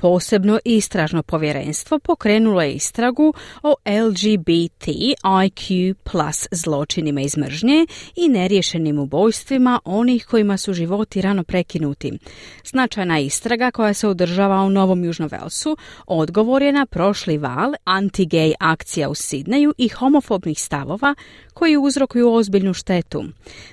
[0.00, 4.86] Posebno istražno povjerenstvo pokrenulo je istragu o LGBT
[5.24, 7.86] IQ plus zločinima iz mržnje
[8.16, 12.18] i neriješenim ubojstvima onih kojima su životi rano prekinuti.
[12.64, 18.52] Značajna istraga koja se održava u Novom Južnom Velsu odgovor je na prošli val anti-gay
[18.60, 21.14] akcija u Sidneju i homofobnih stavova
[21.54, 23.24] koji uzrokuju ozbiljnu štetu.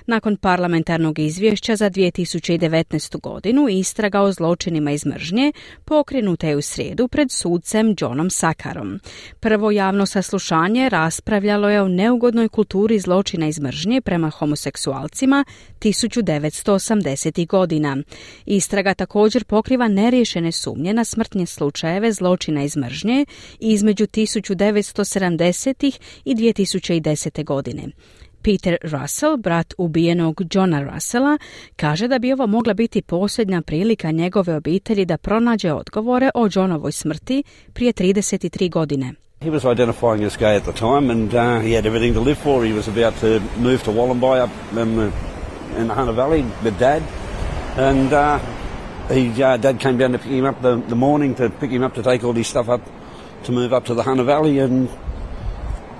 [0.06, 3.20] Nakon parlamentarnog izvješća za 2019.
[3.20, 5.52] godinu istraga o zločinima iz mržnje
[6.16, 9.00] pokrenuta je u srijedu pred sudcem Johnom Sakarom.
[9.40, 15.44] Prvo javno saslušanje raspravljalo je o neugodnoj kulturi zločina iz mržnje prema homoseksualcima
[15.80, 17.46] 1980.
[17.46, 17.96] godina.
[18.46, 23.26] Istraga također pokriva neriješene sumnje na smrtnje slučajeve zločina iz mržnje
[23.60, 25.98] između 1970.
[26.24, 27.44] i 2010.
[27.44, 27.92] godine godine.
[28.46, 31.38] Peter Russell, brat ubijenog Johna Russella,
[31.76, 36.92] kaže da bi ovo mogla biti posljednja prilika njegove obitelji da pronađe odgovore o Johnovoj
[36.92, 39.14] smrti prije 33 godine.
[39.40, 42.38] He was identifying as gay at the time and uh, he had everything to live
[42.42, 42.66] for.
[42.66, 45.10] He was about to move to Wollombi up in the,
[45.80, 47.02] in the Hunter Valley with dad.
[47.76, 48.38] And uh,
[49.14, 51.82] he, uh, dad came down to pick him up the, the morning to pick him
[51.82, 52.80] up to take all his stuff up
[53.44, 54.88] to move up to the Hunter Valley and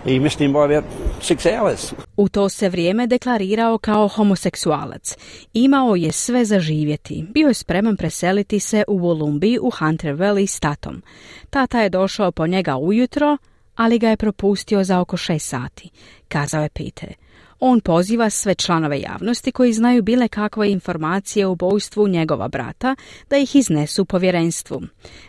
[0.06, 0.84] him by about
[1.20, 1.94] six hours.
[2.16, 5.16] U to se vrijeme deklarirao kao homoseksualac.
[5.52, 7.26] Imao je sve za živjeti.
[7.34, 11.02] Bio je spreman preseliti se u Volumbi u Hunter Valley s tatom.
[11.50, 13.36] Tata je došao po njega ujutro,
[13.74, 15.90] ali ga je propustio za oko šest sati,
[16.28, 17.14] kazao je Peter.
[17.60, 22.96] On poziva sve članove javnosti koji znaju bile kakve informacije o ubojstvu njegova brata
[23.30, 24.80] da ih iznesu povjerenstvu.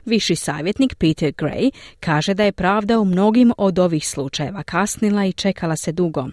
[0.06, 5.34] Viši savjetnik Peter Gray kaže da je pravda u mnogim od ovih slučajeva kasnila i
[5.34, 6.26] čekala se dugo.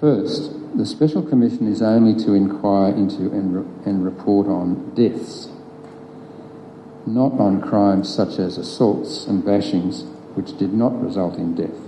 [0.00, 5.48] First, the special commission is only to inquire into and, and report on deaths,
[7.06, 10.04] not on crimes such as assaults and bashings
[10.36, 11.87] which did not result in death.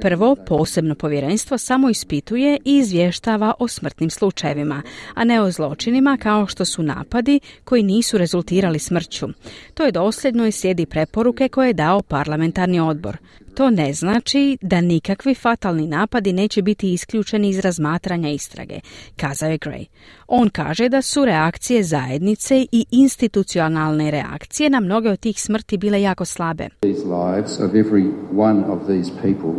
[0.00, 4.82] Prvo, posebno povjerenstvo samo ispituje i izvještava o smrtnim slučajevima,
[5.14, 9.26] a ne o zločinima kao što su napadi koji nisu rezultirali smrću.
[9.74, 13.16] To je dosljedno i slijedi preporuke koje je dao parlamentarni odbor.
[13.54, 18.80] To ne znači da nikakvi fatalni napadi neće biti isključeni iz razmatranja istrage,
[19.16, 19.86] kazao je Gray.
[20.26, 26.02] On kaže da su reakcije zajednice i institucionalne reakcije na mnoge od tih smrti bile
[26.02, 26.68] jako slabe.
[26.80, 29.54] These lives of every one of these people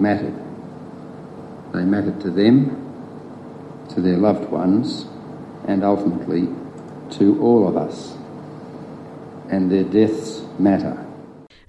[0.00, 0.34] mattered.
[1.72, 2.70] They mattered to them,
[3.94, 4.86] to their loved ones,
[5.68, 6.42] and ultimately
[7.18, 8.14] to all of us.
[9.50, 11.07] And their deaths matter.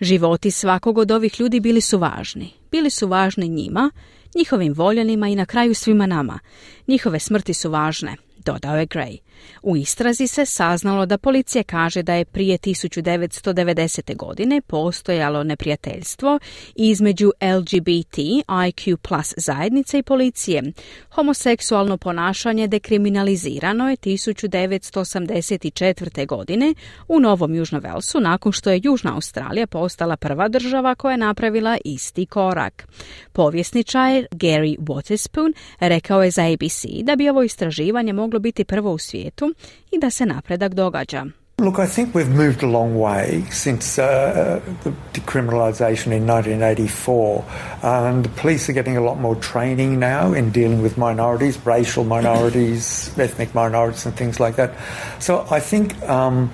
[0.02, 2.54] Životi svakog od ovih ljudi bili su važni.
[2.72, 3.92] Bili su važni njima,
[4.36, 6.40] njihovim voljenima i na kraju svima nama.
[6.88, 9.18] Njihove smrti su važne, dodao je Gray.
[9.64, 14.16] U istrazi se saznalo da policija kaže da je prije 1990.
[14.16, 16.40] godine postojalo neprijateljstvo
[16.76, 18.18] između LGBT
[18.48, 20.64] IQ plus zajednice i policije.
[21.12, 26.28] Homoseksualno ponašanje dekriminalizirano je 1984.
[26.28, 26.74] godine
[27.08, 31.78] u Novom Južnom Velsu nakon što je Južna Australija postala prva država koja je napravila
[31.86, 32.88] isti korak.
[33.32, 34.00] Povjesničar
[34.32, 39.29] Gary Waterspoon rekao je za ABC da bi ovo istraživanje moglo biti prvo u svijetu
[39.30, 39.54] svijetu
[39.92, 41.26] i da se napredak događa.
[41.58, 47.44] Look, I think we've moved a long way since uh, the decriminalisation in 1984.
[47.84, 52.06] And the police are getting a lot more training now in dealing with minorities, racial
[52.06, 54.72] minorities, ethnic minorities, and things like that.
[55.20, 56.50] So I think um,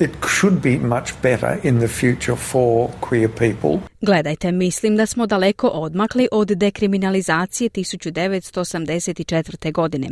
[0.00, 3.80] it should be much better in the future for queer people.
[4.00, 9.72] Gledajte, mislim da smo daleko odmakli od dekriminalizacije 1984.
[9.72, 10.08] godine.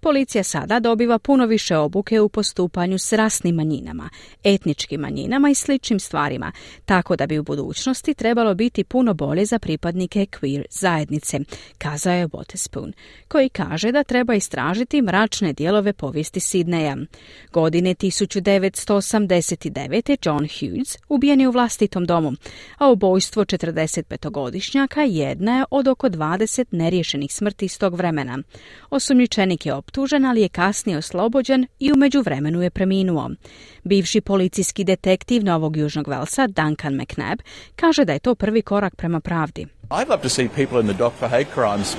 [0.00, 4.10] Policija sada dobiva puno više obuke u postupanju s rasnim manjinama,
[4.44, 6.52] etničkim manjinama i sličnim stvarima,
[6.84, 11.38] tako da bi u budućnosti trebalo biti puno bolje za pripadnike queer zajednice,
[11.78, 12.92] kazao je Waterspoon,
[13.28, 16.96] koji kaže da treba istražiti mračne dijelove povijesti Sidneja.
[17.52, 20.28] Godine 1989.
[20.28, 22.32] John Hughes ubijen je u vlastitom domu,
[22.78, 28.38] a ubojstvo ubojstvo 45-godišnjaka jedna je od oko 20 neriješenih smrti iz tog vremena.
[28.90, 33.30] Osumnjičenik je optužen, ali je kasnije oslobođen i u međuvremenu je preminuo.
[33.84, 37.40] Bivši policijski detektiv Novog Južnog Velsa, Duncan McNabb,
[37.76, 39.66] kaže da je to prvi korak prema pravdi.
[39.90, 41.96] I'd love to see people in the dock for hate crimes.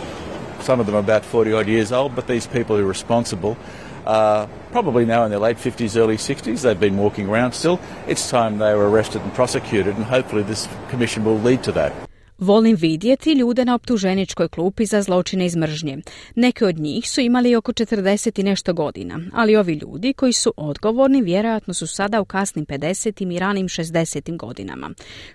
[0.61, 3.57] Some of them are about 40 odd years old, but these people who are responsible
[4.05, 6.61] uh, probably now in their late 50s, early 60s.
[6.61, 7.79] They've been walking around still.
[8.07, 12.10] It's time they were arrested and prosecuted, and hopefully this commission will lead to that.
[12.41, 15.97] Volim vidjeti ljude na optuženičkoj klupi za zločine iz mržnje.
[16.35, 20.53] Neki od njih su imali oko 40 i nešto godina, ali ovi ljudi koji su
[20.57, 23.35] odgovorni vjerojatno su sada u kasnim 50.
[23.35, 24.37] i ranim 60.
[24.37, 24.89] godinama.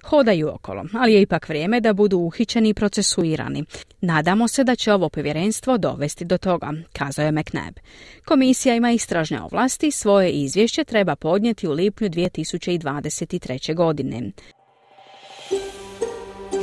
[0.04, 3.64] Hodaju okolo, ali je ipak vrijeme da budu uhićeni i procesuirani.
[4.00, 7.76] Nadamo se da će ovo povjerenstvo dovesti do toga, kazao je McNabb.
[8.24, 13.74] Komisija ima istražne ovlasti, svoje izvješće treba podnijeti u lipnju 2023.
[13.74, 14.32] godine.